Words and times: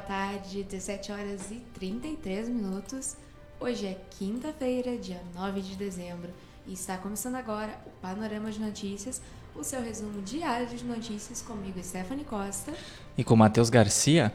tarde, 0.00 0.62
17 0.62 1.12
horas 1.12 1.50
e 1.50 1.56
33 1.74 2.48
minutos. 2.48 3.18
Hoje 3.60 3.84
é 3.86 4.00
quinta-feira, 4.10 4.98
dia 4.98 5.22
9 5.34 5.60
de 5.60 5.76
dezembro, 5.76 6.32
e 6.66 6.72
está 6.72 6.96
começando 6.98 7.36
agora 7.36 7.78
o 7.86 7.90
Panorama 8.00 8.50
de 8.50 8.58
Notícias, 8.60 9.22
o 9.54 9.62
seu 9.62 9.80
resumo 9.80 10.20
diário 10.22 10.66
de 10.66 10.84
notícias 10.84 11.40
comigo, 11.42 11.80
Stephanie 11.82 12.24
Costa. 12.24 12.74
E 13.16 13.22
com 13.22 13.36
Matheus 13.36 13.70
Garcia. 13.70 14.32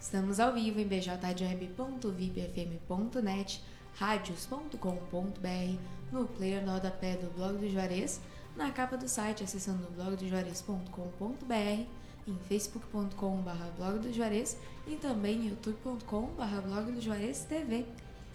Estamos 0.00 0.38
ao 0.40 0.52
vivo 0.52 0.78
em 0.80 0.86
bjweb.vipfm.net, 0.86 3.60
radios.com.br, 3.94 5.78
no 6.10 6.24
player 6.26 6.64
no 6.64 6.72
rodapé 6.72 7.16
do 7.16 7.30
blog 7.34 7.58
do 7.58 7.68
Juarez, 7.68 8.20
na 8.56 8.70
capa 8.70 8.96
do 8.96 9.08
site 9.08 9.44
acessando 9.44 9.88
blogdojuarez.com.br 9.96 12.01
em 12.26 12.36
facebook.com.br 12.48 13.76
blog 13.76 13.98
do 13.98 14.12
Juarez 14.12 14.56
e 14.86 14.96
também 14.96 15.48
youtube.com.br 15.48 16.60
blog 16.66 16.92
do 16.92 17.00
Juarez 17.00 17.44
TV. 17.44 17.86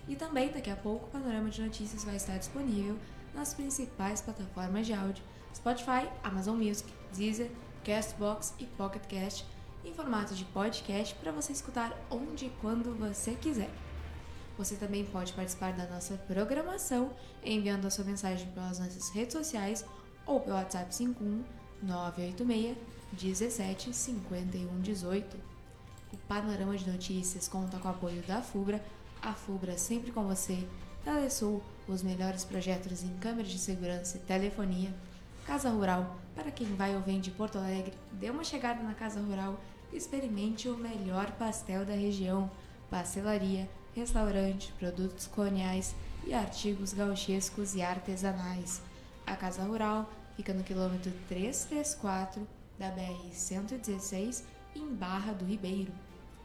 E 0.08 0.16
também 0.16 0.52
daqui 0.52 0.70
a 0.70 0.76
pouco 0.76 1.08
o 1.08 1.10
Panorama 1.10 1.50
de 1.50 1.62
Notícias 1.62 2.04
vai 2.04 2.16
estar 2.16 2.38
disponível 2.38 2.98
nas 3.34 3.54
principais 3.54 4.22
plataformas 4.22 4.86
de 4.86 4.94
áudio 4.94 5.24
Spotify, 5.54 6.10
Amazon 6.24 6.58
Music, 6.58 6.92
Deezer, 7.16 7.50
Castbox 7.84 8.54
e 8.60 8.66
Pocket 8.66 9.04
Cast 9.08 9.46
em 9.84 9.94
formato 9.94 10.36
de 10.36 10.46
podcast 10.46 11.16
para 11.16 11.32
você 11.32 11.52
escutar 11.54 11.98
onde 12.10 12.46
e 12.46 12.50
quando 12.62 12.96
você 12.98 13.34
quiser. 13.36 13.70
Você 14.58 14.76
também 14.76 15.06
pode 15.06 15.34
participar 15.34 15.74
da 15.74 15.86
nossa 15.88 16.16
programação 16.28 17.12
enviando 17.44 17.86
a 17.86 17.90
sua 17.90 18.04
mensagem 18.04 18.48
pelas 18.52 18.80
nossas 18.80 19.10
redes 19.10 19.34
sociais 19.34 19.86
ou 20.26 20.40
pelo 20.40 20.56
WhatsApp 20.56 20.94
51 20.94 21.44
986 21.84 22.78
17 23.14 23.94
51 23.94 24.82
18. 24.82 25.38
O 26.14 26.18
Panorama 26.18 26.78
de 26.78 26.90
Notícias 26.90 27.48
conta 27.48 27.78
com 27.78 27.88
o 27.88 27.92
apoio 27.92 28.22
da 28.24 28.42
FUBRA, 28.42 28.84
a 29.22 29.34
FUBRA 29.34 29.78
sempre 29.78 30.12
com 30.12 30.24
você, 30.24 30.66
Telesul, 31.04 31.62
os 31.88 32.04
melhores 32.04 32.44
projetos 32.44 33.04
em 33.04 33.18
câmeras 33.18 33.50
de 33.50 33.58
segurança 33.58 34.18
e 34.18 34.22
telefonia, 34.22 34.94
Casa 35.46 35.70
Rural, 35.70 36.18
para 36.36 36.52
quem 36.52 36.67
vai 36.76 36.94
ou 36.94 37.02
vem 37.02 37.22
de 37.22 37.32
Porto 37.32 37.58
Alegre, 37.58 37.94
dê 38.12 38.30
uma 38.30 38.44
chegada 38.44 38.84
na 38.84 38.94
Casa 38.94 39.22
Rural 39.22 39.58
experimente 39.94 40.67
o 40.67 40.78
melhor 40.78 41.32
pastel 41.32 41.86
da 41.86 41.94
região, 41.94 42.52
pastelaria, 42.90 43.70
restaurante, 43.96 44.73
produtos 44.78 45.26
coloniais 45.28 45.96
e 46.26 46.34
artigos 46.34 46.94
gauchescos 46.94 47.76
e 47.76 47.82
artesanais. 47.82 48.82
A 49.26 49.38
Casa 49.38 49.64
Rural 49.64 50.10
fica 50.36 50.54
no 50.54 50.64
quilômetro 50.64 51.14
334 51.30 52.46
da 52.77 52.92
BR-116 52.92 54.43
em 54.76 54.88
Barra 54.93 55.33
do 55.33 55.45
Ribeiro. 55.45 55.92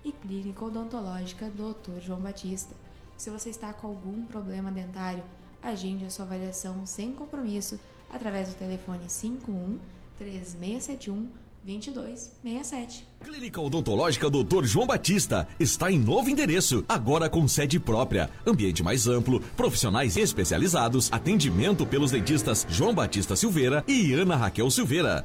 E 0.04 0.10
Clínica 0.10 0.64
Odontológica 0.64 1.50
Dr. 1.50 2.00
João 2.00 2.20
Batista. 2.20 2.74
Se 3.16 3.30
você 3.30 3.50
está 3.50 3.72
com 3.72 3.86
algum 3.86 4.24
problema 4.26 4.70
dentário, 4.72 5.22
agende 5.62 6.04
a 6.04 6.10
sua 6.10 6.24
avaliação 6.24 6.84
sem 6.84 7.12
compromisso 7.12 7.78
através 8.10 8.48
do 8.48 8.56
telefone 8.56 9.08
51 9.08 9.78
3671 10.18 11.28
2267. 11.64 13.06
Clínica 13.20 13.60
Odontológica 13.60 14.28
Dr. 14.28 14.64
João 14.64 14.86
Batista 14.86 15.46
está 15.60 15.90
em 15.90 15.98
novo 15.98 16.28
endereço, 16.28 16.84
agora 16.88 17.30
com 17.30 17.46
sede 17.46 17.78
própria, 17.78 18.28
ambiente 18.44 18.82
mais 18.82 19.06
amplo, 19.06 19.40
profissionais 19.56 20.16
especializados, 20.16 21.08
atendimento 21.12 21.86
pelos 21.86 22.10
dentistas 22.10 22.66
João 22.68 22.92
Batista 22.92 23.36
Silveira 23.36 23.84
e 23.86 24.12
Ana 24.12 24.34
Raquel 24.34 24.70
Silveira. 24.70 25.24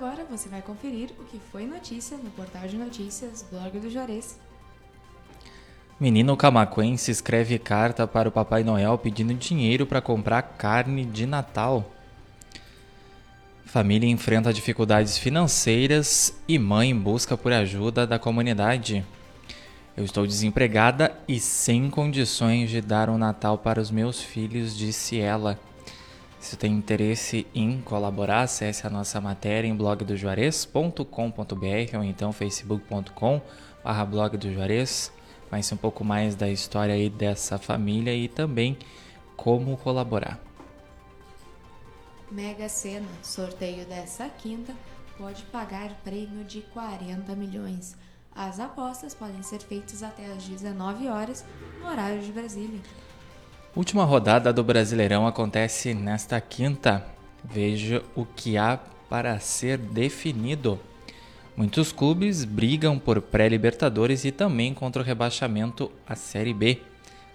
Agora 0.00 0.24
você 0.30 0.48
vai 0.48 0.62
conferir 0.62 1.10
o 1.18 1.24
que 1.24 1.40
foi 1.50 1.66
notícia 1.66 2.16
no 2.16 2.30
portal 2.30 2.68
de 2.68 2.76
notícias 2.76 3.44
Blog 3.50 3.80
do 3.80 3.90
Juarez. 3.90 4.38
Menino 5.98 6.36
camaquense 6.36 7.10
escreve 7.10 7.58
carta 7.58 8.06
para 8.06 8.28
o 8.28 8.32
Papai 8.32 8.62
Noel 8.62 8.96
pedindo 8.96 9.34
dinheiro 9.34 9.86
para 9.86 10.00
comprar 10.00 10.40
carne 10.40 11.04
de 11.04 11.26
Natal. 11.26 11.84
Família 13.64 14.08
enfrenta 14.08 14.52
dificuldades 14.52 15.18
financeiras 15.18 16.32
e 16.46 16.60
mãe 16.60 16.96
busca 16.96 17.36
por 17.36 17.52
ajuda 17.52 18.06
da 18.06 18.20
comunidade. 18.20 19.04
Eu 19.96 20.04
estou 20.04 20.24
desempregada 20.28 21.12
e 21.26 21.40
sem 21.40 21.90
condições 21.90 22.70
de 22.70 22.80
dar 22.80 23.10
um 23.10 23.18
Natal 23.18 23.58
para 23.58 23.80
os 23.80 23.90
meus 23.90 24.22
filhos, 24.22 24.78
disse 24.78 25.18
ela. 25.18 25.58
Se 26.40 26.56
tem 26.56 26.72
interesse 26.72 27.46
em 27.54 27.80
colaborar, 27.80 28.42
acesse 28.42 28.86
a 28.86 28.90
nossa 28.90 29.20
matéria 29.20 29.66
em 29.66 29.74
blogdojuarez.com.br 29.74 31.96
ou 31.96 32.04
então 32.04 32.32
facebook.com 32.32 33.40
barra 33.82 34.04
blog 34.04 34.36
do 34.36 34.52
Juarez. 34.52 35.10
Conhece 35.50 35.74
um 35.74 35.78
pouco 35.78 36.04
mais 36.04 36.36
da 36.36 36.48
história 36.48 36.94
aí 36.94 37.10
dessa 37.10 37.58
família 37.58 38.14
e 38.14 38.28
também 38.28 38.78
como 39.36 39.76
colaborar. 39.76 40.38
Mega 42.30 42.68
Sena, 42.68 43.08
sorteio 43.22 43.86
dessa 43.86 44.28
quinta, 44.28 44.74
pode 45.16 45.42
pagar 45.44 45.90
prêmio 46.04 46.44
de 46.44 46.60
40 46.60 47.34
milhões. 47.34 47.96
As 48.34 48.60
apostas 48.60 49.14
podem 49.14 49.42
ser 49.42 49.60
feitas 49.60 50.02
até 50.02 50.26
às 50.26 50.44
19 50.44 51.08
horas 51.08 51.42
no 51.80 51.88
horário 51.88 52.20
de 52.20 52.30
Brasília. 52.30 52.80
Última 53.78 54.04
rodada 54.04 54.52
do 54.52 54.64
Brasileirão 54.64 55.24
acontece 55.24 55.94
nesta 55.94 56.40
quinta. 56.40 57.06
Veja 57.44 58.02
o 58.16 58.26
que 58.26 58.58
há 58.58 58.76
para 59.08 59.38
ser 59.38 59.78
definido. 59.78 60.80
Muitos 61.56 61.92
clubes 61.92 62.44
brigam 62.44 62.98
por 62.98 63.22
pré-Libertadores 63.22 64.24
e 64.24 64.32
também 64.32 64.74
contra 64.74 65.00
o 65.00 65.04
rebaixamento 65.04 65.92
à 66.04 66.16
Série 66.16 66.52
B. 66.52 66.82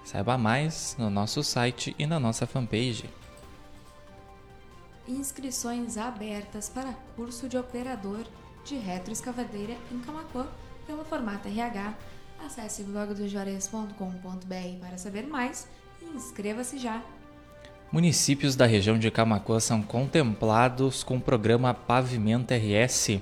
Saiba 0.03 0.37
mais 0.37 0.97
no 0.99 1.09
nosso 1.09 1.41
site 1.45 1.95
e 1.97 2.05
na 2.05 2.19
nossa 2.19 2.45
fanpage. 2.45 3.09
Inscrições 5.07 5.97
abertas 5.97 6.67
para 6.67 6.91
curso 7.15 7.47
de 7.47 7.57
operador 7.57 8.25
de 8.65 8.75
retroescavadeira 8.75 9.77
em 9.89 9.99
Camacuã 9.99 10.47
pelo 10.85 11.05
formato 11.05 11.47
RH. 11.47 11.93
Acesse 12.45 12.83
blogdojuarez.com.br 12.83 14.79
para 14.81 14.97
saber 14.97 15.25
mais 15.25 15.69
Inscreva-se 16.13 16.77
já! 16.77 17.01
Municípios 17.91 18.55
da 18.55 18.65
região 18.65 18.97
de 18.97 19.11
Camacuã 19.11 19.59
são 19.59 19.83
contemplados 19.83 21.03
com 21.03 21.17
o 21.17 21.21
programa 21.21 21.73
Pavimento 21.73 22.53
RS. 22.53 23.19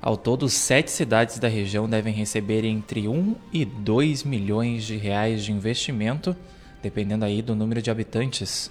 Ao 0.00 0.16
todo, 0.16 0.48
sete 0.48 0.90
cidades 0.90 1.38
da 1.38 1.48
região 1.48 1.88
devem 1.88 2.14
receber 2.14 2.64
entre 2.64 3.08
1 3.08 3.34
e 3.52 3.64
2 3.64 4.22
milhões 4.22 4.84
de 4.84 4.96
reais 4.96 5.44
de 5.44 5.50
investimento, 5.50 6.36
dependendo 6.82 7.24
aí 7.24 7.42
do 7.42 7.56
número 7.56 7.82
de 7.82 7.90
habitantes. 7.90 8.70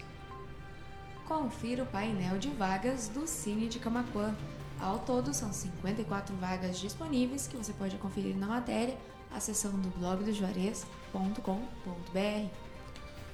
Confira 1.27 1.83
o 1.83 1.87
painel 1.87 2.37
de 2.37 2.49
vagas 2.49 3.09
do 3.09 3.27
Cine 3.27 3.67
de 3.67 3.79
Camacuã. 3.79 4.33
Ao 4.79 4.99
todo, 4.99 5.33
são 5.33 5.51
54 5.51 6.35
vagas 6.35 6.79
disponíveis 6.79 7.47
que 7.47 7.57
você 7.57 7.73
pode 7.73 7.97
conferir 7.97 8.37
na 8.37 8.47
matéria 8.47 8.95
acessando 9.33 9.89
blogdojuarez.com.br. 9.97 12.62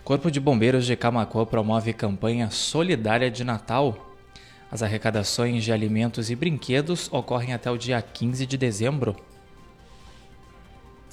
Corpo 0.10 0.32
de 0.32 0.40
Bombeiros 0.40 0.88
de 0.88 0.96
Camacuã 0.96 1.46
promove 1.46 1.94
campanha 1.94 2.50
solidária 2.50 3.30
de 3.30 3.44
Natal. 3.44 4.18
As 4.72 4.82
arrecadações 4.82 5.64
de 5.64 5.72
alimentos 5.72 6.32
e 6.32 6.36
brinquedos 6.36 7.08
ocorrem 7.14 7.54
até 7.54 7.70
o 7.70 7.78
dia 7.78 8.02
15 8.02 8.44
de 8.48 8.58
dezembro. 8.58 9.16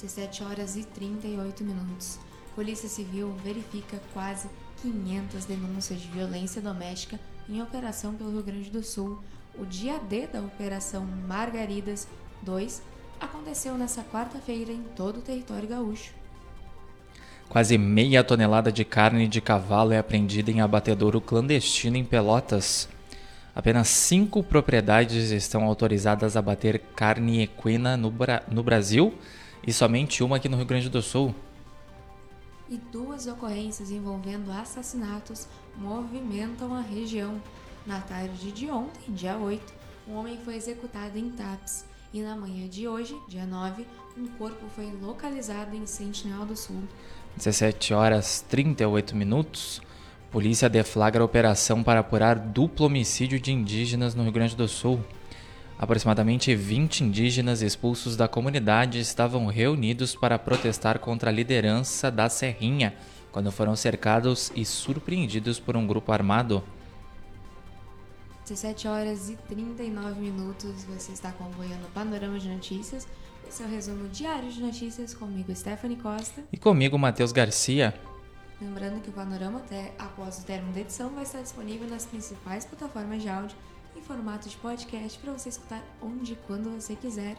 17 0.01 0.43
horas 0.43 0.75
e 0.75 0.83
38 0.83 1.63
minutos. 1.63 2.17
Polícia 2.55 2.89
Civil 2.89 3.35
verifica 3.43 4.01
quase 4.15 4.49
500 4.81 5.45
denúncias 5.45 6.01
de 6.01 6.07
violência 6.07 6.59
doméstica 6.59 7.19
em 7.47 7.61
operação 7.61 8.15
pelo 8.15 8.31
Rio 8.31 8.41
Grande 8.41 8.71
do 8.71 8.81
Sul. 8.81 9.21
O 9.59 9.63
dia 9.63 9.99
D 9.99 10.25
da 10.25 10.41
Operação 10.41 11.05
Margaridas 11.05 12.07
2 12.41 12.81
aconteceu 13.19 13.77
nesta 13.77 14.01
quarta-feira 14.01 14.71
em 14.71 14.81
todo 14.95 15.17
o 15.17 15.21
território 15.21 15.69
gaúcho. 15.69 16.16
Quase 17.49 17.77
meia 17.77 18.25
tonelada 18.25 18.71
de 18.71 18.83
carne 18.83 19.25
de 19.25 19.39
cavalo 19.39 19.93
é 19.93 19.97
apreendida 19.97 20.51
em 20.51 20.59
abatedouro 20.59 21.21
clandestino 21.21 21.95
em 21.95 22.03
Pelotas. 22.03 22.89
Apenas 23.55 23.87
cinco 23.87 24.43
propriedades 24.43 25.31
estão 25.31 25.63
autorizadas 25.63 26.35
a 26.35 26.41
bater 26.41 26.79
carne 26.93 27.41
equina 27.41 27.95
no, 27.95 28.11
Bra 28.11 28.43
no 28.51 28.61
Brasil 28.61 29.13
e 29.65 29.71
somente 29.71 30.23
uma 30.23 30.35
aqui 30.35 30.49
no 30.49 30.57
Rio 30.57 30.65
Grande 30.65 30.89
do 30.89 31.01
Sul. 31.01 31.33
E 32.69 32.77
duas 32.77 33.27
ocorrências 33.27 33.91
envolvendo 33.91 34.51
assassinatos 34.51 35.47
movimentam 35.77 36.75
a 36.75 36.81
região. 36.81 37.41
Na 37.85 38.01
tarde 38.01 38.51
de 38.51 38.69
ontem, 38.69 39.13
dia 39.13 39.37
8, 39.37 39.73
um 40.05 40.15
homem 40.15 40.37
foi 40.43 40.55
executado 40.55 41.17
em 41.17 41.29
TAPS 41.29 41.85
e 42.13 42.21
na 42.21 42.35
manhã 42.35 42.67
de 42.67 42.87
hoje, 42.87 43.15
dia 43.27 43.45
9, 43.45 43.85
um 44.17 44.27
corpo 44.37 44.65
foi 44.75 44.91
localizado 45.01 45.75
em 45.75 45.85
Sentinel 45.85 46.45
do 46.45 46.55
Sul. 46.55 46.83
17 47.37 47.93
horas 47.93 48.43
38 48.49 49.15
minutos. 49.15 49.79
Polícia 50.31 50.67
deflagra 50.67 51.23
operação 51.23 51.83
para 51.83 51.99
apurar 51.99 52.35
duplo 52.35 52.87
homicídio 52.87 53.39
de 53.39 53.51
indígenas 53.51 54.15
no 54.15 54.23
Rio 54.23 54.31
Grande 54.31 54.55
do 54.55 54.67
Sul. 54.67 54.99
Aproximadamente 55.77 56.55
20 56.55 57.03
indígenas 57.03 57.61
expulsos 57.61 58.17
da 58.17 58.27
comunidade 58.27 58.99
estavam 58.99 59.45
reunidos 59.45 60.15
para 60.15 60.39
protestar 60.39 60.97
contra 60.97 61.29
a 61.29 61.33
liderança 61.33 62.09
da 62.09 62.27
Serrinha, 62.27 62.95
quando 63.31 63.51
foram 63.51 63.75
cercados 63.75 64.51
e 64.55 64.65
surpreendidos 64.65 65.59
por 65.59 65.77
um 65.77 65.85
grupo 65.85 66.11
armado. 66.11 66.63
17 68.47 68.87
horas 68.87 69.29
e 69.29 69.35
39 69.47 70.19
minutos, 70.19 70.85
você 70.85 71.11
está 71.11 71.29
acompanhando 71.29 71.85
o 71.85 71.91
Panorama 71.91 72.39
de 72.39 72.49
Notícias, 72.49 73.07
seu 73.53 73.67
resumo 73.67 74.07
diário 74.09 74.51
de 74.51 74.61
notícias 74.61 75.13
comigo, 75.13 75.55
Stephanie 75.55 75.97
Costa. 75.97 76.43
E 76.51 76.57
comigo, 76.57 76.97
Matheus 76.97 77.31
Garcia. 77.31 77.93
Lembrando 78.59 79.01
que 79.01 79.09
o 79.09 79.13
Panorama, 79.13 79.59
até 79.59 79.93
após 79.99 80.39
o 80.39 80.43
término 80.43 80.73
da 80.73 80.81
edição, 80.81 81.09
vai 81.09 81.23
estar 81.23 81.41
disponível 81.41 81.87
nas 81.87 82.05
principais 82.05 82.65
plataformas 82.65 83.21
de 83.21 83.29
áudio 83.29 83.55
em 83.95 84.01
formato 84.01 84.49
de 84.49 84.57
podcast 84.57 85.17
para 85.19 85.33
você 85.33 85.49
escutar 85.49 85.83
onde 86.01 86.33
e 86.33 86.35
quando 86.47 86.69
você 86.69 86.95
quiser. 86.95 87.37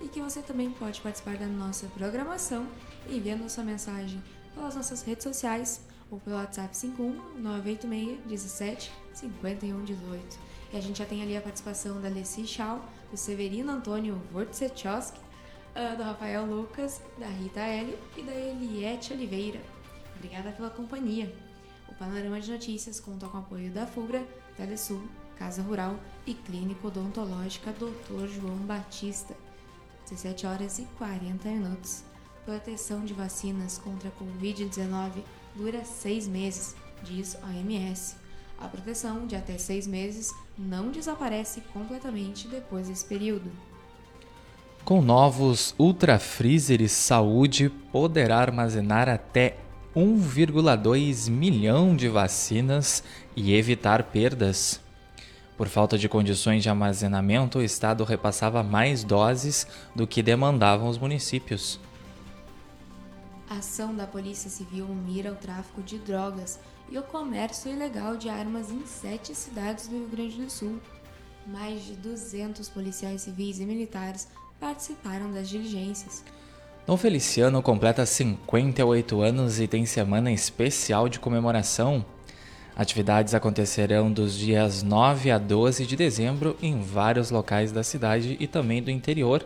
E 0.00 0.08
que 0.08 0.20
você 0.20 0.42
também 0.42 0.70
pode 0.70 1.00
participar 1.00 1.36
da 1.36 1.46
nossa 1.46 1.86
programação 1.88 2.66
enviando 3.08 3.48
sua 3.48 3.64
mensagem 3.64 4.22
pelas 4.54 4.74
nossas 4.74 5.02
redes 5.02 5.24
sociais 5.24 5.80
ou 6.10 6.18
pelo 6.18 6.36
WhatsApp 6.36 6.76
51 6.76 7.40
986 7.40 8.18
17 8.26 8.92
51 9.14 9.84
18. 9.84 10.38
E 10.72 10.76
a 10.76 10.80
gente 10.80 10.98
já 10.98 11.06
tem 11.06 11.22
ali 11.22 11.36
a 11.36 11.40
participação 11.40 12.00
da 12.00 12.08
Alessi 12.08 12.46
Chau, 12.46 12.84
do 13.10 13.16
Severino 13.16 13.72
Antônio 13.72 14.20
Wurtzechowski, 14.34 15.18
do 15.96 16.02
Rafael 16.02 16.46
Lucas, 16.46 17.02
da 17.18 17.26
Rita 17.26 17.60
L 17.60 17.98
e 18.16 18.22
da 18.22 18.32
Eliette 18.32 19.12
Oliveira. 19.12 19.60
Obrigada 20.16 20.50
pela 20.52 20.70
companhia. 20.70 21.30
O 21.86 21.94
Panorama 21.94 22.40
de 22.40 22.50
Notícias 22.50 22.98
conta 22.98 23.28
com 23.28 23.36
o 23.36 23.40
apoio 23.40 23.70
da 23.70 23.86
FUBRA, 23.86 24.24
Telesul, 24.56 25.02
Casa 25.38 25.60
Rural 25.60 25.96
e 26.26 26.32
Clínica 26.32 26.86
Odontológica 26.86 27.72
Dr. 27.72 28.26
João 28.26 28.56
Batista. 28.56 29.36
17 30.08 30.46
horas 30.46 30.78
e 30.78 30.84
40 30.96 31.46
minutos. 31.48 32.04
Proteção 32.46 33.04
de 33.04 33.12
vacinas 33.12 33.76
contra 33.76 34.08
a 34.08 34.12
Covid-19 34.12 35.22
dura 35.54 35.84
seis 35.84 36.26
meses, 36.26 36.74
diz 37.02 37.36
a 37.42 37.48
OMS. 37.48 38.16
A 38.58 38.66
proteção 38.66 39.26
de 39.26 39.36
até 39.36 39.58
seis 39.58 39.86
meses 39.86 40.32
não 40.56 40.90
desaparece 40.90 41.60
completamente 41.72 42.48
depois 42.48 42.88
desse 42.88 43.04
período. 43.04 43.52
Com 44.86 45.02
novos 45.02 45.74
Ultra 45.80 46.16
Freezers, 46.16 46.92
saúde 46.92 47.68
poderá 47.68 48.38
armazenar 48.38 49.08
até 49.08 49.56
1,2 49.96 51.28
milhão 51.28 51.96
de 51.96 52.08
vacinas 52.08 53.02
e 53.34 53.52
evitar 53.52 54.04
perdas. 54.04 54.80
Por 55.56 55.66
falta 55.66 55.98
de 55.98 56.08
condições 56.08 56.62
de 56.62 56.68
armazenamento, 56.68 57.58
o 57.58 57.64
Estado 57.64 58.04
repassava 58.04 58.62
mais 58.62 59.02
doses 59.02 59.66
do 59.92 60.06
que 60.06 60.22
demandavam 60.22 60.88
os 60.88 60.98
municípios. 60.98 61.80
A 63.50 63.56
ação 63.56 63.92
da 63.92 64.06
Polícia 64.06 64.48
Civil 64.48 64.86
mira 64.86 65.32
o 65.32 65.34
tráfico 65.34 65.82
de 65.82 65.98
drogas 65.98 66.60
e 66.88 66.96
o 66.96 67.02
comércio 67.02 67.72
ilegal 67.72 68.16
de 68.16 68.28
armas 68.28 68.70
em 68.70 68.86
sete 68.86 69.34
cidades 69.34 69.88
do 69.88 69.96
Rio 69.96 70.08
Grande 70.08 70.40
do 70.40 70.48
Sul. 70.48 70.78
Mais 71.44 71.84
de 71.84 71.96
200 71.96 72.68
policiais 72.68 73.22
civis 73.22 73.58
e 73.58 73.66
militares 73.66 74.28
participaram 74.60 75.32
das 75.32 75.48
diligências. 75.48 76.24
Dom 76.86 76.96
Feliciano 76.96 77.60
completa 77.62 78.06
58 78.06 79.20
anos 79.20 79.58
e 79.58 79.66
tem 79.66 79.84
semana 79.84 80.30
especial 80.30 81.08
de 81.08 81.18
comemoração. 81.18 82.04
Atividades 82.76 83.34
acontecerão 83.34 84.12
dos 84.12 84.36
dias 84.36 84.82
9 84.82 85.30
a 85.30 85.38
12 85.38 85.86
de 85.86 85.96
dezembro 85.96 86.56
em 86.62 86.80
vários 86.80 87.30
locais 87.30 87.72
da 87.72 87.82
cidade 87.82 88.36
e 88.38 88.46
também 88.46 88.82
do 88.82 88.90
interior. 88.90 89.44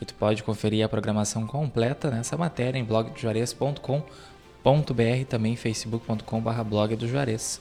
E 0.00 0.04
tu 0.04 0.14
pode 0.14 0.42
conferir 0.42 0.84
a 0.84 0.88
programação 0.88 1.46
completa 1.46 2.10
nessa 2.10 2.36
matéria 2.36 2.78
em 2.78 2.84
blogdojuarez.com.br 2.84 5.24
também 5.28 5.56
facebook.com.br 5.56 6.62
blog 6.64 6.96
do 6.96 7.08
Juarez. 7.08 7.60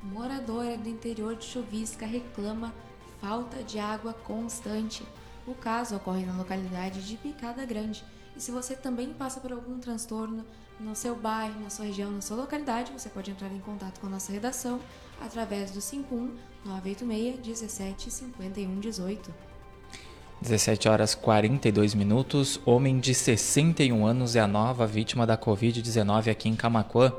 Moradora 0.04 0.76
do 0.76 0.88
interior 0.88 1.34
de 1.34 1.46
Chuvisca 1.46 2.04
reclama 2.04 2.74
falta 3.22 3.62
de 3.62 3.78
água 3.78 4.12
constante. 4.12 5.02
O 5.46 5.54
caso 5.54 5.96
ocorre 5.96 6.26
na 6.26 6.36
localidade 6.36 7.02
de 7.06 7.16
Picada 7.16 7.64
Grande. 7.64 8.04
E 8.36 8.40
se 8.40 8.50
você 8.50 8.76
também 8.76 9.14
passa 9.14 9.40
por 9.40 9.50
algum 9.50 9.78
transtorno 9.78 10.44
no 10.78 10.94
seu 10.94 11.16
bairro, 11.16 11.58
na 11.60 11.70
sua 11.70 11.86
região, 11.86 12.10
na 12.10 12.20
sua 12.20 12.36
localidade, 12.36 12.92
você 12.92 13.08
pode 13.08 13.30
entrar 13.30 13.50
em 13.50 13.60
contato 13.60 13.98
com 13.98 14.06
a 14.06 14.10
nossa 14.10 14.30
redação 14.30 14.78
através 15.20 15.70
do 15.70 15.80
51 15.80 16.34
986 16.64 17.38
17 17.38 18.10
51 18.10 18.80
18. 18.80 19.34
17 20.42 20.88
horas 20.88 21.14
42 21.14 21.94
minutos. 21.94 22.60
Homem 22.66 23.00
de 23.00 23.14
61 23.14 24.04
anos 24.04 24.36
é 24.36 24.40
a 24.40 24.46
nova 24.46 24.86
vítima 24.86 25.26
da 25.26 25.38
Covid-19 25.38 26.30
aqui 26.30 26.48
em 26.50 26.56
Camacuã. 26.56 27.10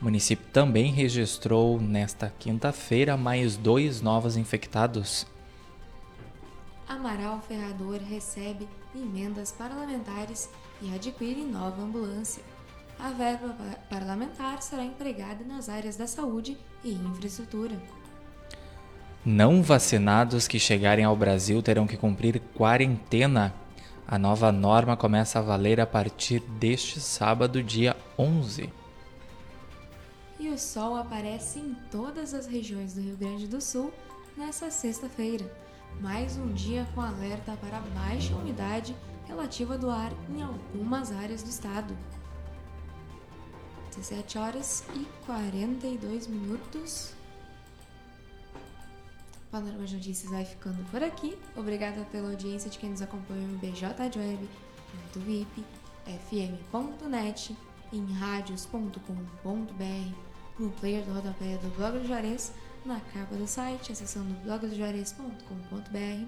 O 0.00 0.04
município 0.04 0.46
também 0.50 0.90
registrou 0.90 1.78
nesta 1.78 2.32
quinta-feira 2.38 3.18
mais 3.18 3.58
dois 3.58 4.00
novos 4.00 4.34
infectados. 4.34 5.26
Amaral 6.88 7.38
Ferrador 7.46 8.00
recebe 8.08 8.66
emendas 8.96 9.52
parlamentares 9.52 10.48
e 10.80 10.94
adquire 10.94 11.44
nova 11.44 11.82
ambulância. 11.82 12.42
A 12.98 13.10
verba 13.10 13.54
parlamentar 13.90 14.62
será 14.62 14.82
empregada 14.82 15.44
nas 15.44 15.68
áreas 15.68 15.96
da 15.96 16.06
saúde 16.06 16.56
e 16.82 16.92
infraestrutura. 16.92 17.76
Não 19.24 19.62
vacinados 19.62 20.48
que 20.48 20.58
chegarem 20.58 21.04
ao 21.04 21.14
Brasil 21.14 21.62
terão 21.62 21.86
que 21.86 21.98
cumprir 21.98 22.40
quarentena. 22.54 23.52
A 24.08 24.18
nova 24.18 24.50
norma 24.50 24.96
começa 24.96 25.38
a 25.38 25.42
valer 25.42 25.78
a 25.78 25.86
partir 25.86 26.40
deste 26.58 27.00
sábado, 27.00 27.62
dia 27.62 27.94
11 28.18 28.79
e 30.40 30.48
o 30.48 30.58
sol 30.58 30.96
aparece 30.96 31.58
em 31.58 31.74
todas 31.90 32.32
as 32.32 32.46
regiões 32.46 32.94
do 32.94 33.02
Rio 33.02 33.16
Grande 33.16 33.46
do 33.46 33.60
Sul 33.60 33.92
nesta 34.34 34.70
sexta-feira. 34.70 35.44
Mais 36.00 36.38
um 36.38 36.50
dia 36.54 36.88
com 36.94 37.02
alerta 37.02 37.58
para 37.60 37.80
baixa 37.80 38.34
umidade 38.34 38.96
relativa 39.26 39.76
do 39.76 39.90
ar 39.90 40.10
em 40.30 40.42
algumas 40.42 41.12
áreas 41.12 41.42
do 41.42 41.50
estado. 41.50 41.94
17 43.94 44.38
horas 44.38 44.82
e 44.94 45.06
42 45.26 46.26
minutos. 46.26 47.12
O 49.46 49.50
Panorama 49.50 49.84
de 49.84 49.96
Notícias 49.96 50.32
vai 50.32 50.46
ficando 50.46 50.82
por 50.90 51.02
aqui. 51.02 51.36
Obrigada 51.54 52.02
pela 52.10 52.30
audiência 52.30 52.70
de 52.70 52.78
quem 52.78 52.88
nos 52.88 53.02
acompanha 53.02 53.42
em 53.42 53.58
bjweb.vip, 53.58 54.48
fm.net, 56.06 57.54
em 57.92 58.06
radios.com.br 58.14 60.29
no 60.60 60.70
player 60.72 61.02
do 61.04 61.12
rodapé 61.12 61.56
do 61.56 61.74
Blog 61.76 61.98
do 61.98 62.06
Juarez, 62.06 62.52
na 62.84 63.00
capa 63.00 63.34
do 63.34 63.46
site, 63.46 63.92
acessando 63.92 64.34
blogdojuarez.com.br, 64.42 66.26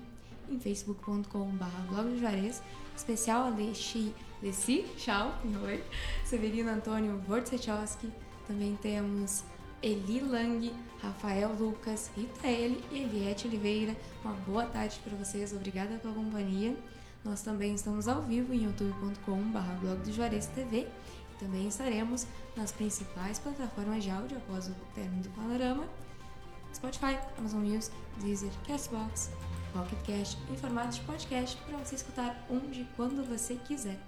em 0.48 0.58
facebook.com.br 0.58 1.64
blog 1.88 2.08
do 2.08 2.18
Juarez, 2.18 2.62
especial 2.96 3.46
Alexi, 3.46 4.14
Leci 4.42 4.86
Chau, 4.96 5.34
Severino 6.24 6.70
Antônio 6.70 7.22
Wojciechowski, 7.28 8.10
Também 8.46 8.76
temos 8.80 9.44
Eli 9.82 10.20
Lang, 10.20 10.72
Rafael 11.00 11.52
Lucas, 11.52 12.10
Rita 12.16 12.46
Ele 12.46 12.82
e 12.90 13.02
Eliette 13.02 13.46
Oliveira. 13.46 13.94
Uma 14.24 14.32
boa 14.32 14.64
tarde 14.64 14.98
para 15.04 15.16
vocês, 15.16 15.52
obrigada 15.52 15.98
pela 15.98 16.14
companhia. 16.14 16.76
Nós 17.24 17.42
também 17.42 17.74
estamos 17.74 18.08
ao 18.08 18.22
vivo 18.22 18.52
em 18.52 18.64
youtube.com.br 18.64 19.80
blog 19.80 20.00
do 20.00 20.12
Juarez 20.12 20.46
TV 20.46 20.88
também 21.42 21.66
estaremos 21.66 22.26
nas 22.56 22.70
principais 22.70 23.38
plataformas 23.38 24.04
de 24.04 24.10
áudio 24.10 24.36
após 24.36 24.68
o 24.68 24.74
término 24.94 25.24
do 25.24 25.30
panorama 25.30 25.88
Spotify, 26.72 27.18
Amazon 27.36 27.60
Music, 27.62 27.94
Deezer, 28.18 28.52
Castbox, 28.66 29.30
Pocket 29.72 29.98
Cast 30.04 30.38
em 30.50 30.56
formato 30.56 30.94
de 30.94 31.00
podcast 31.00 31.56
para 31.62 31.78
você 31.78 31.96
escutar 31.96 32.46
onde 32.48 32.82
e 32.82 32.88
quando 32.96 33.28
você 33.28 33.56
quiser. 33.56 33.98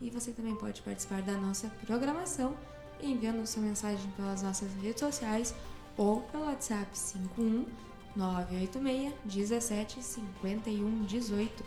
E 0.00 0.10
você 0.10 0.32
também 0.32 0.56
pode 0.56 0.82
participar 0.82 1.22
da 1.22 1.32
nossa 1.34 1.68
programação 1.86 2.56
enviando 3.00 3.46
sua 3.46 3.62
mensagem 3.62 4.10
pelas 4.12 4.42
nossas 4.42 4.72
redes 4.74 5.00
sociais 5.00 5.54
ou 5.96 6.22
pelo 6.22 6.46
WhatsApp 6.46 6.86
51 6.92 7.64
986 8.16 9.14
17 9.24 10.02
51 10.02 11.04
18. 11.04 11.64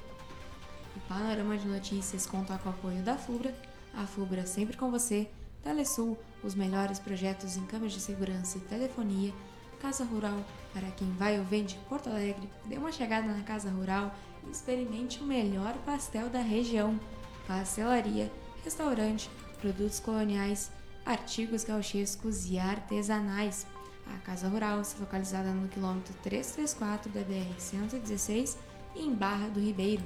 O 0.95 0.99
Panorama 1.07 1.57
de 1.57 1.67
Notícias 1.67 2.25
conta 2.25 2.57
com 2.57 2.69
o 2.69 2.71
apoio 2.71 3.01
da 3.01 3.17
FUBRA, 3.17 3.53
a 3.95 4.05
FUBRA 4.05 4.45
sempre 4.45 4.77
com 4.77 4.91
você, 4.91 5.29
Telesul, 5.63 6.17
os 6.43 6.53
melhores 6.53 6.99
projetos 6.99 7.57
em 7.57 7.65
câmeras 7.65 7.93
de 7.93 7.99
segurança 7.99 8.57
e 8.57 8.61
telefonia, 8.61 9.33
Casa 9.81 10.03
Rural, 10.03 10.43
para 10.73 10.89
quem 10.91 11.11
vai 11.13 11.39
ou 11.39 11.45
vem 11.45 11.65
de 11.65 11.75
Porto 11.89 12.09
Alegre, 12.09 12.49
dê 12.65 12.77
uma 12.77 12.91
chegada 12.91 13.27
na 13.27 13.43
Casa 13.43 13.69
Rural 13.69 14.13
e 14.45 14.51
experimente 14.51 15.21
o 15.21 15.25
melhor 15.25 15.73
pastel 15.85 16.29
da 16.29 16.39
região. 16.41 16.99
Pastelaria, 17.47 18.31
restaurante, 18.63 19.29
produtos 19.61 19.99
coloniais, 19.99 20.71
artigos 21.05 21.63
gauchescos 21.63 22.49
e 22.49 22.57
artesanais. 22.57 23.67
A 24.07 24.17
Casa 24.19 24.47
Rural 24.47 24.81
está 24.81 24.99
localizada 24.99 25.51
no 25.51 25.67
quilômetro 25.67 26.13
334 26.23 27.11
da 27.11 27.21
BR-116, 27.21 28.55
em 28.95 29.13
Barra 29.13 29.47
do 29.49 29.59
Ribeiro. 29.59 30.03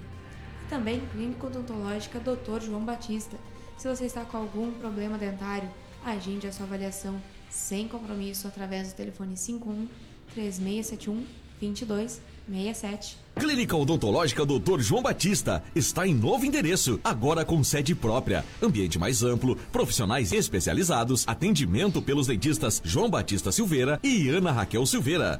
E 0.65 0.69
também 0.69 1.05
Clínica 1.07 1.47
Odontológica 1.47 2.19
Dr. 2.19 2.61
João 2.61 2.83
Batista. 2.83 3.37
Se 3.79 3.87
você 3.87 4.07
está 4.07 4.25
com 4.25 4.35
algum 4.35 4.73
problema 4.73 5.17
dentário, 5.17 5.69
agende 6.03 6.45
a 6.45 6.51
sua 6.51 6.65
avaliação 6.65 7.15
sem 7.49 7.87
compromisso 7.87 8.45
através 8.45 8.91
do 8.91 8.95
telefone 8.95 9.37
51 9.37 9.87
3671 10.33 11.25
2267. 11.61 13.17
Clínica 13.37 13.77
Odontológica 13.77 14.45
Dr. 14.45 14.81
João 14.81 15.01
Batista 15.01 15.63
está 15.73 16.05
em 16.05 16.13
novo 16.13 16.45
endereço, 16.45 16.99
agora 17.01 17.45
com 17.45 17.63
sede 17.63 17.95
própria, 17.95 18.43
ambiente 18.61 18.99
mais 18.99 19.23
amplo, 19.23 19.55
profissionais 19.71 20.33
especializados, 20.33 21.25
atendimento 21.25 22.01
pelos 22.01 22.27
dentistas 22.27 22.81
João 22.83 23.09
Batista 23.09 23.49
Silveira 23.49 23.97
e 24.03 24.27
Ana 24.27 24.51
Raquel 24.51 24.85
Silveira. 24.85 25.39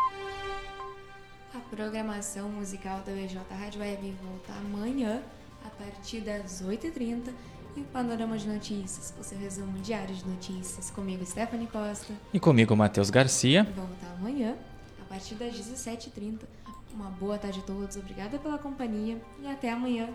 Programação 1.71 2.49
musical 2.49 2.99
da 2.99 3.13
BJ 3.13 3.39
Rádio 3.49 3.79
Web 3.79 4.13
volta 4.21 4.51
amanhã, 4.59 5.23
a 5.65 5.69
partir 5.69 6.19
das 6.19 6.61
8h30. 6.61 7.33
E 7.77 7.79
o 7.79 7.83
Panorama 7.85 8.37
de 8.37 8.45
Notícias, 8.45 9.13
o 9.17 9.23
seu 9.23 9.39
resumo 9.39 9.79
diário 9.79 10.13
de 10.13 10.27
notícias, 10.27 10.91
comigo, 10.91 11.25
Stephanie 11.25 11.67
Costa. 11.67 12.13
E 12.33 12.41
comigo, 12.41 12.75
Matheus 12.75 13.09
Garcia. 13.09 13.63
Volta 13.63 14.05
amanhã, 14.17 14.57
a 15.01 15.05
partir 15.05 15.35
das 15.35 15.53
17h30. 15.53 16.41
Uma 16.93 17.09
boa 17.11 17.37
tarde 17.37 17.59
a 17.59 17.63
todos, 17.63 17.95
obrigada 17.95 18.37
pela 18.37 18.57
companhia 18.57 19.17
e 19.41 19.47
até 19.47 19.71
amanhã. 19.71 20.09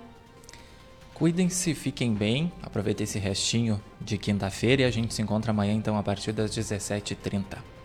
Cuidem-se, 1.15 1.75
fiquem 1.75 2.13
bem, 2.13 2.53
aproveitem 2.63 3.05
esse 3.05 3.19
restinho 3.19 3.83
de 3.99 4.19
quinta-feira 4.19 4.83
e 4.83 4.85
a 4.85 4.91
gente 4.91 5.15
se 5.15 5.23
encontra 5.23 5.53
amanhã 5.53 5.73
então 5.73 5.97
a 5.97 6.03
partir 6.03 6.33
das 6.33 6.51
17h30. 6.51 7.76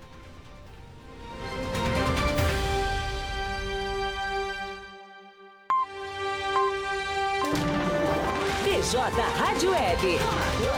Target. 10.02 10.71